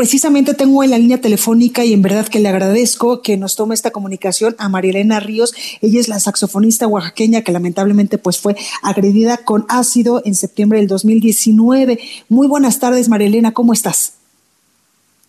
Precisamente 0.00 0.54
tengo 0.54 0.82
en 0.82 0.92
la 0.92 0.96
línea 0.96 1.20
telefónica 1.20 1.84
y 1.84 1.92
en 1.92 2.00
verdad 2.00 2.26
que 2.26 2.40
le 2.40 2.48
agradezco 2.48 3.20
que 3.20 3.36
nos 3.36 3.54
tome 3.54 3.74
esta 3.74 3.90
comunicación 3.90 4.56
a 4.56 4.70
Marielena 4.70 5.20
Ríos. 5.20 5.52
Ella 5.82 6.00
es 6.00 6.08
la 6.08 6.18
saxofonista 6.18 6.86
oaxaqueña 6.86 7.42
que 7.42 7.52
lamentablemente 7.52 8.16
pues 8.16 8.40
fue 8.40 8.56
agredida 8.82 9.36
con 9.44 9.66
ácido 9.68 10.22
en 10.24 10.36
septiembre 10.36 10.78
del 10.78 10.88
2019. 10.88 11.98
Muy 12.30 12.48
buenas 12.48 12.80
tardes, 12.80 13.10
Marielena, 13.10 13.52
¿cómo 13.52 13.74
estás? 13.74 14.14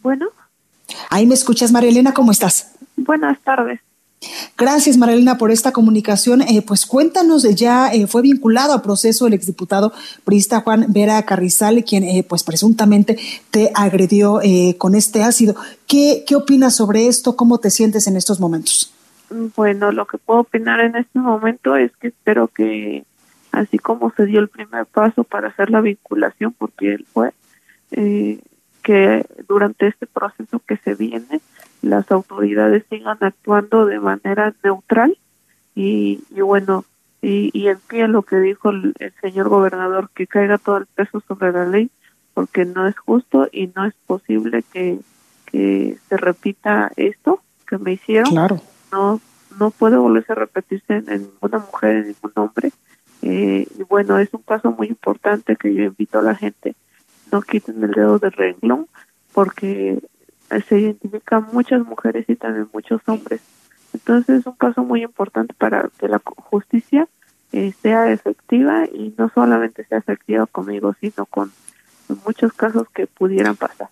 Bueno. 0.00 0.28
Ahí 1.10 1.26
me 1.26 1.34
escuchas, 1.34 1.72
Marielena, 1.72 2.14
¿cómo 2.14 2.30
estás? 2.30 2.70
Buenas 2.94 3.40
tardes. 3.40 3.80
Gracias, 4.56 4.96
Marilena, 4.96 5.38
por 5.38 5.50
esta 5.50 5.72
comunicación. 5.72 6.42
Eh, 6.42 6.62
pues 6.66 6.86
cuéntanos, 6.86 7.42
ya 7.54 7.92
eh, 7.92 8.06
fue 8.06 8.22
vinculado 8.22 8.72
a 8.72 8.82
proceso 8.82 9.26
el 9.26 9.34
exdiputado 9.34 9.92
priista 10.24 10.60
Juan 10.60 10.86
Vera 10.88 11.22
Carrizal, 11.24 11.84
quien 11.84 12.04
eh, 12.04 12.24
pues 12.28 12.44
presuntamente 12.44 13.18
te 13.50 13.70
agredió 13.74 14.40
con 14.78 14.94
este 14.94 15.22
ácido. 15.22 15.54
¿Qué, 15.86 16.24
¿Qué 16.26 16.36
opinas 16.36 16.76
sobre 16.76 17.08
esto? 17.08 17.36
¿Cómo 17.36 17.58
te 17.58 17.70
sientes 17.70 18.06
en 18.06 18.16
estos 18.16 18.40
momentos? 18.40 18.92
Bueno, 19.56 19.92
lo 19.92 20.06
que 20.06 20.18
puedo 20.18 20.40
opinar 20.40 20.80
en 20.80 20.96
este 20.96 21.18
momento 21.18 21.76
es 21.76 21.90
que 21.96 22.08
espero 22.08 22.48
que, 22.48 23.04
así 23.50 23.78
como 23.78 24.12
se 24.16 24.26
dio 24.26 24.40
el 24.40 24.48
primer 24.48 24.86
paso 24.86 25.24
para 25.24 25.48
hacer 25.48 25.70
la 25.70 25.80
vinculación, 25.80 26.54
porque 26.56 26.94
él 26.94 27.06
fue, 27.12 27.32
que 27.90 29.24
durante 29.48 29.86
este 29.86 30.06
proceso 30.06 30.60
que 30.66 30.76
se 30.78 30.94
viene, 30.94 31.40
las 31.82 32.10
autoridades 32.10 32.84
sigan 32.88 33.18
actuando 33.20 33.86
de 33.86 34.00
manera 34.00 34.54
neutral 34.62 35.18
y, 35.74 36.22
y 36.30 36.40
bueno, 36.40 36.84
y, 37.20 37.50
y 37.52 37.68
en 37.68 37.78
pie 37.78 38.08
lo 38.08 38.22
que 38.22 38.36
dijo 38.36 38.70
el, 38.70 38.94
señor 39.20 39.48
gobernador, 39.48 40.10
que 40.14 40.26
caiga 40.26 40.58
todo 40.58 40.78
el 40.78 40.86
peso 40.86 41.22
sobre 41.26 41.52
la 41.52 41.66
ley, 41.66 41.90
porque 42.34 42.64
no 42.64 42.86
es 42.86 42.96
justo 42.96 43.48
y 43.52 43.68
no 43.68 43.84
es 43.84 43.94
posible 44.06 44.64
que, 44.72 44.98
que 45.46 45.96
se 46.08 46.16
repita 46.16 46.90
esto 46.96 47.40
que 47.66 47.78
me 47.78 47.92
hicieron. 47.92 48.30
Claro. 48.30 48.60
No, 48.90 49.20
no 49.58 49.70
puede 49.70 49.96
volverse 49.96 50.32
a 50.32 50.36
repetirse 50.36 50.94
en, 50.94 51.06
ninguna 51.06 51.58
mujer, 51.58 51.96
en 51.96 52.06
ningún 52.08 52.32
hombre. 52.36 52.72
Eh, 53.22 53.66
y 53.78 53.82
bueno, 53.84 54.18
es 54.18 54.32
un 54.34 54.42
caso 54.42 54.72
muy 54.72 54.88
importante 54.88 55.56
que 55.56 55.72
yo 55.72 55.84
invito 55.84 56.18
a 56.18 56.22
la 56.22 56.34
gente, 56.34 56.74
no 57.30 57.40
quiten 57.40 57.82
el 57.84 57.92
dedo 57.92 58.18
de 58.18 58.30
renglón, 58.30 58.88
porque 59.32 60.02
se 60.60 60.78
identifican 60.78 61.46
muchas 61.52 61.84
mujeres 61.84 62.24
y 62.28 62.36
también 62.36 62.68
muchos 62.72 63.00
hombres. 63.06 63.40
Entonces 63.94 64.40
es 64.40 64.46
un 64.46 64.54
caso 64.54 64.82
muy 64.84 65.02
importante 65.02 65.54
para 65.54 65.90
que 65.98 66.08
la 66.08 66.20
justicia 66.24 67.08
eh, 67.52 67.72
sea 67.82 68.10
efectiva 68.10 68.86
y 68.86 69.14
no 69.18 69.30
solamente 69.34 69.84
sea 69.84 69.98
efectiva 69.98 70.46
conmigo, 70.46 70.94
sino 71.00 71.26
con 71.26 71.52
muchos 72.24 72.52
casos 72.52 72.86
que 72.94 73.06
pudieran 73.06 73.56
pasar. 73.56 73.88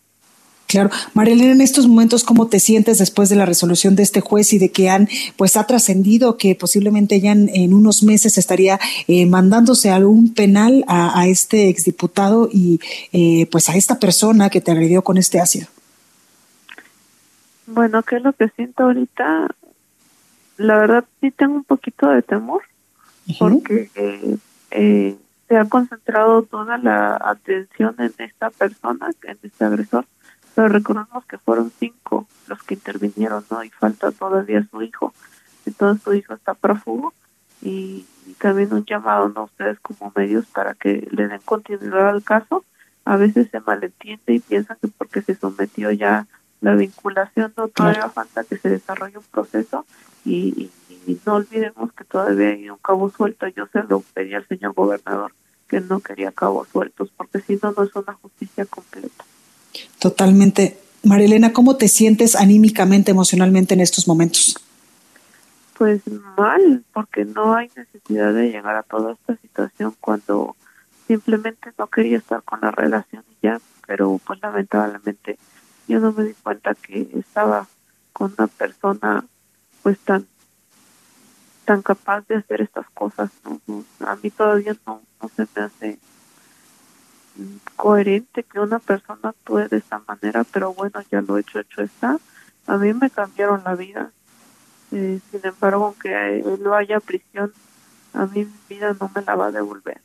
Claro. 0.67 0.91
Marilena, 1.15 1.51
en 1.51 1.61
estos 1.61 1.89
momentos, 1.89 2.23
¿cómo 2.23 2.47
te 2.47 2.61
sientes 2.61 2.99
después 2.99 3.29
de 3.29 3.35
la 3.35 3.45
resolución 3.45 3.97
de 3.97 4.05
este 4.05 4.21
juez 4.21 4.53
y 4.53 4.59
de 4.59 4.71
que 4.71 4.89
han, 4.89 5.09
pues 5.37 5.57
ha 5.57 5.67
trascendido 5.67 6.37
que 6.37 6.55
posiblemente 6.55 7.21
ya 7.21 7.33
en, 7.33 7.75
unos 7.75 8.05
meses 8.05 8.39
estaría 8.39 8.79
eh, 9.09 9.27
mandándose 9.27 9.91
algún 9.91 10.33
penal 10.33 10.85
a, 10.87 11.21
a 11.21 11.27
este 11.27 11.69
exdiputado 11.69 12.49
y 12.53 12.79
eh, 13.13 13.47
pues 13.51 13.69
a 13.69 13.75
esta 13.75 13.99
persona 13.99 14.49
que 14.49 14.61
te 14.61 14.71
agredió 14.71 15.03
con 15.03 15.19
este 15.19 15.41
ácido? 15.41 15.67
Bueno, 17.73 18.03
¿qué 18.03 18.17
es 18.17 18.23
lo 18.23 18.33
que 18.33 18.49
siento 18.49 18.83
ahorita? 18.83 19.47
La 20.57 20.77
verdad 20.77 21.05
sí 21.21 21.31
tengo 21.31 21.55
un 21.55 21.65
poquito 21.65 22.09
de 22.09 22.21
temor 22.21 22.63
porque 23.39 23.91
eh, 23.95 24.37
eh, 24.73 25.17
se 25.49 25.57
ha 25.57 25.65
concentrado 25.67 26.43
toda 26.43 26.79
la 26.79 27.17
atención 27.17 27.95
en 27.99 28.13
esta 28.19 28.51
persona, 28.51 29.11
en 29.23 29.39
este 29.41 29.65
agresor, 29.65 30.05
pero 30.57 30.67
recordemos 30.67 31.25
que 31.27 31.39
fueron 31.39 31.71
cinco 31.79 32.27
los 32.49 32.61
que 32.65 32.75
intervinieron, 32.75 33.45
¿no? 33.51 33.63
Y 33.63 33.71
falta 33.71 34.11
todavía 34.11 34.67
su 34.69 34.83
hijo. 34.83 35.15
Entonces 35.65 36.03
su 36.03 36.13
hijo 36.13 36.35
está 36.35 36.55
prófugo 36.55 37.15
y, 37.63 38.05
y 38.27 38.33
también 38.35 38.75
un 38.75 38.85
llamado, 38.85 39.29
¿no? 39.29 39.45
Ustedes 39.45 39.79
como 39.79 40.13
medios 40.17 40.45
para 40.47 40.75
que 40.75 41.07
le 41.13 41.29
den 41.29 41.41
continuidad 41.45 42.09
al 42.09 42.25
caso. 42.25 42.65
A 43.05 43.17
veces 43.17 43.49
se 43.51 43.61
malentiende 43.61 44.35
y 44.35 44.41
piensan 44.41 44.77
que 44.83 44.89
porque 44.89 45.23
se 45.23 45.37
sometió 45.37 45.93
ya 45.93 46.27
la 46.61 46.75
vinculación 46.75 47.53
no 47.57 47.69
todavía 47.69 48.09
falta 48.11 48.45
que 48.45 48.59
se 48.59 48.69
desarrolle 48.69 49.19
un 49.19 49.25
proceso 49.25 49.87
y, 50.25 50.71
no 51.27 51.35
olvidemos 51.35 51.93
que 51.95 52.05
todavía 52.05 52.51
hay 52.51 52.71
un 52.71 52.77
cabo 52.77 53.11
suelto. 53.11 53.49
Yo 53.49 53.67
se 53.73 53.83
lo 53.83 54.01
pedí 54.01 54.35
al 54.35 54.47
señor 54.47 54.75
gobernador 54.75 55.33
que 55.67 55.81
no 55.81 56.01
quería 56.01 56.31
cabos 56.31 56.69
sueltos 56.69 57.11
porque 57.17 57.41
si 57.41 57.59
no, 57.61 57.73
no 57.73 57.83
es 57.83 57.97
una 57.97 58.13
justicia 58.15 58.65
completa. 58.67 59.25
Totalmente. 59.99 60.79
Marilena, 61.03 61.53
¿cómo 61.53 61.77
te 61.77 61.89
sientes 61.89 62.37
anímicamente, 62.37 63.11
emocionalmente 63.11 63.75
en 63.75 63.81
estos 63.81 64.07
momentos? 64.07 64.57
Pues 65.79 66.03
mal, 66.37 66.85
porque 66.93 67.25
no 67.25 67.55
hay 67.55 67.71
necesidad 67.75 68.35
de 68.35 68.51
llegar 68.51 68.77
a 68.77 68.83
toda 68.83 69.15
esta 69.15 69.37
situación 69.37 69.95
cuando 70.01 70.55
simplemente 71.09 71.71
no 71.79 71.87
quería 71.87 72.19
estar 72.19 72.43
con 72.43 72.61
la 72.61 72.71
relación 72.71 73.25
y 73.31 73.47
ya, 73.47 73.61
pero 73.87 74.21
pues 74.25 74.41
lamentablemente 74.43 75.39
yo 75.91 75.99
no 75.99 76.13
me 76.13 76.23
di 76.23 76.35
cuenta 76.35 76.75
que 76.77 77.09
estaba 77.15 77.67
con 78.13 78.33
una 78.39 78.47
persona 78.47 79.25
pues 79.83 79.99
tan 79.99 80.25
tan 81.65 81.83
capaz 81.83 82.27
de 82.29 82.37
hacer 82.37 82.61
estas 82.61 82.89
cosas 82.91 83.31
a 84.01 84.17
mí 84.17 84.31
todavía 84.31 84.77
no, 84.87 85.03
no 85.21 85.29
se 85.35 85.47
me 85.55 85.63
hace 85.63 85.99
coherente 87.75 88.45
que 88.45 88.61
una 88.61 88.79
persona 88.79 89.31
actúe 89.31 89.69
de 89.69 89.79
esta 89.79 90.01
manera 90.07 90.45
pero 90.45 90.75
bueno 90.75 91.01
ya 91.11 91.23
lo 91.23 91.39
hecho 91.39 91.59
hecho 91.59 91.83
está. 91.83 92.19
A 92.67 92.77
mí 92.77 92.93
me 92.93 93.11
cambiaron 93.11 93.63
la 93.65 93.75
vida. 93.75 94.13
Eh, 94.93 95.21
sin 95.31 95.41
embargo 95.45 95.87
aunque 95.87 96.39
él 96.39 96.61
lo 96.63 96.75
haya 96.75 97.01
prisión 97.01 97.53
a 98.13 98.27
mí 98.27 98.45
mi 98.45 98.77
vida 98.77 98.97
no 99.01 99.11
me 99.15 99.23
la 99.23 99.35
va 99.35 99.47
a 99.47 99.53
devolver 99.53 100.01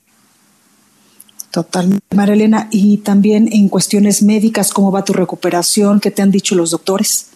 Totalmente, 1.56 2.14
Marilena. 2.14 2.68
Y 2.70 2.98
también 2.98 3.48
en 3.50 3.70
cuestiones 3.70 4.22
médicas, 4.22 4.74
¿cómo 4.74 4.92
va 4.92 5.06
tu 5.06 5.14
recuperación? 5.14 6.02
¿Qué 6.02 6.12
te 6.12 6.22
han 6.22 6.30
dicho 6.30 6.54
los 6.54 6.72
doctores? 6.72 7.32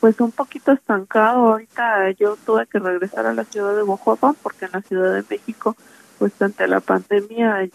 Pues 0.00 0.18
un 0.20 0.32
poquito 0.32 0.72
estancado. 0.72 1.50
Ahorita 1.50 2.10
yo 2.12 2.38
tuve 2.46 2.66
que 2.66 2.78
regresar 2.78 3.26
a 3.26 3.34
la 3.34 3.44
ciudad 3.44 3.76
de 3.76 3.82
Bojopa 3.82 4.34
porque 4.42 4.64
en 4.64 4.70
la 4.72 4.80
Ciudad 4.80 5.12
de 5.12 5.22
México, 5.28 5.76
pues 6.18 6.32
ante 6.40 6.66
la 6.66 6.80
pandemia 6.80 7.68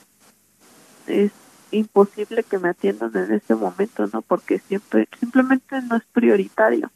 es 1.06 1.32
imposible 1.70 2.42
que 2.42 2.58
me 2.58 2.70
atiendan 2.70 3.16
en 3.16 3.32
este 3.32 3.54
momento, 3.54 4.10
¿no? 4.12 4.24
Porque 4.24 4.58
siempre 4.68 5.08
simplemente 5.20 5.80
no 5.84 5.98
es 5.98 6.04
prioritario. 6.12 6.90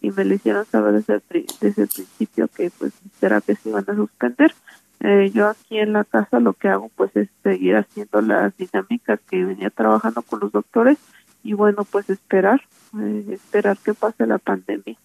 Y 0.00 0.10
me 0.10 0.24
lo 0.24 0.34
hicieron 0.34 0.66
saber 0.66 0.94
desde 0.94 1.22
desde 1.60 1.82
el 1.82 1.88
principio 1.88 2.48
que 2.48 2.72
pues 2.76 2.92
mis 3.04 3.12
terapias 3.12 3.64
iban 3.64 3.84
a 3.86 3.94
suspender 3.94 4.52
eh, 5.00 5.30
yo 5.32 5.48
aquí 5.48 5.78
en 5.78 5.94
la 5.94 6.04
casa 6.04 6.40
lo 6.40 6.52
que 6.52 6.68
hago 6.68 6.90
pues 6.94 7.14
es 7.16 7.28
seguir 7.42 7.76
haciendo 7.76 8.20
las 8.20 8.56
dinámicas 8.56 9.18
que 9.28 9.44
venía 9.44 9.70
trabajando 9.70 10.22
con 10.22 10.40
los 10.40 10.52
doctores 10.52 10.98
y 11.42 11.54
bueno 11.54 11.84
pues 11.84 12.10
esperar, 12.10 12.60
eh, 12.98 13.24
esperar 13.30 13.78
que 13.78 13.94
pase 13.94 14.26
la 14.26 14.38
pandemia. 14.38 14.96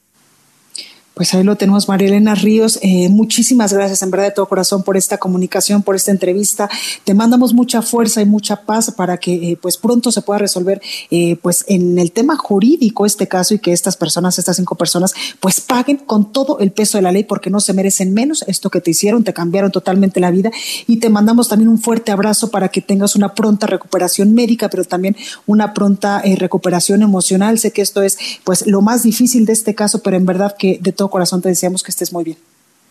Pues 1.16 1.34
ahí 1.34 1.44
lo 1.44 1.56
tenemos, 1.56 1.88
María 1.88 2.10
Elena 2.10 2.36
Ríos. 2.36 2.78
Eh, 2.82 3.08
muchísimas 3.08 3.72
gracias, 3.72 4.02
en 4.02 4.12
verdad, 4.12 4.26
de 4.26 4.32
todo 4.32 4.50
corazón, 4.50 4.84
por 4.84 4.98
esta 4.98 5.18
comunicación, 5.18 5.82
por 5.82 5.96
esta 5.96 6.12
entrevista. 6.12 6.70
Te 7.06 7.14
mandamos 7.14 7.54
mucha 7.54 7.82
fuerza 7.82 8.22
y 8.22 8.26
mucha 8.26 8.64
paz 8.64 8.92
para 8.92 9.16
que, 9.18 9.52
eh, 9.52 9.58
pues, 9.62 9.78
pronto 9.78 10.12
se 10.12 10.22
pueda 10.22 10.40
resolver, 10.40 10.82
eh, 11.12 11.38
pues, 11.42 11.64
en 11.70 11.98
el 12.00 12.12
tema 12.12 12.36
jurídico 12.36 13.06
este 13.06 13.30
caso 13.30 13.54
y 13.54 13.60
que 13.60 13.72
estas 13.72 13.96
personas, 13.96 14.38
estas 14.40 14.58
cinco 14.58 14.76
personas, 14.76 15.14
pues, 15.40 15.62
paguen 15.62 15.96
con 15.96 16.34
todo 16.34 16.60
el 16.60 16.74
peso 16.74 16.98
de 16.98 17.04
la 17.04 17.14
ley 17.14 17.24
porque 17.24 17.50
no 17.50 17.62
se 17.62 17.72
merecen 17.72 18.14
menos 18.14 18.44
esto 18.48 18.70
que 18.70 18.82
te 18.82 18.92
hicieron, 18.92 19.24
te 19.24 19.32
cambiaron 19.32 19.72
totalmente 19.72 20.20
la 20.20 20.32
vida 20.32 20.52
y 20.86 20.98
te 20.98 21.10
mandamos 21.10 21.48
también 21.48 21.70
un 21.70 21.80
fuerte 21.80 22.12
abrazo 22.12 22.52
para 22.52 22.68
que 22.68 22.82
tengas 22.82 23.16
una 23.16 23.34
pronta 23.34 23.68
recuperación 23.68 24.34
médica, 24.34 24.70
pero 24.70 24.84
también 24.84 25.16
una 25.46 25.74
pronta 25.74 26.22
recuperación 26.36 27.04
emocional. 27.04 27.58
Sé 27.58 27.72
que 27.72 27.82
esto 27.82 28.02
es, 28.02 28.18
pues, 28.44 28.68
lo 28.68 28.82
más 28.82 29.04
difícil 29.04 29.46
de 29.46 29.54
este 29.54 29.76
caso, 29.76 30.00
pero 30.00 30.18
en 30.18 30.26
verdad 30.26 30.58
que 30.60 30.78
de 30.82 30.92
todo 31.06 31.12
corazón 31.12 31.42
te 31.42 31.50
deseamos 31.50 31.84
que 31.84 31.92
estés 31.92 32.12
muy 32.12 32.24
bien. 32.24 32.38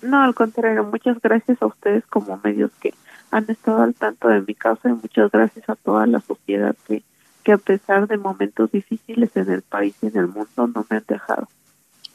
No, 0.02 0.22
al 0.22 0.34
contrario, 0.34 0.84
muchas 0.84 1.20
gracias 1.20 1.60
a 1.60 1.66
ustedes 1.66 2.04
como 2.06 2.40
medios 2.44 2.70
que 2.80 2.94
han 3.32 3.50
estado 3.50 3.82
al 3.82 3.94
tanto 3.94 4.28
de 4.28 4.40
mi 4.40 4.54
caso 4.54 4.88
y 4.88 4.92
muchas 4.92 5.30
gracias 5.32 5.68
a 5.68 5.74
toda 5.74 6.06
la 6.06 6.20
sociedad 6.20 6.76
que 6.86 7.02
que 7.42 7.52
a 7.52 7.58
pesar 7.58 8.08
de 8.08 8.16
momentos 8.16 8.70
difíciles 8.72 9.30
en 9.34 9.50
el 9.50 9.60
país 9.60 9.94
y 10.00 10.06
en 10.06 10.16
el 10.16 10.28
mundo 10.28 10.66
no 10.66 10.86
me 10.88 10.96
han 10.96 11.04
dejado. 11.06 11.46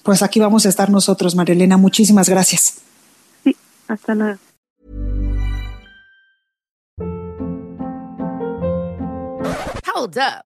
Pues 0.01 0.23
aquí 0.23 0.39
vamos 0.39 0.65
a 0.65 0.69
estar 0.69 0.89
nosotros, 0.89 1.35
Marilena. 1.35 1.77
Muchísimas 1.77 2.27
gracias. 2.27 2.81
Sí, 3.43 3.55
hasta 3.87 4.15
luego. 4.15 4.39
Hold 9.93 10.17
up. 10.17 10.48